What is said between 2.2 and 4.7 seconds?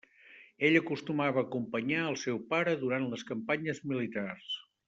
seu pare durant les campanyes militars.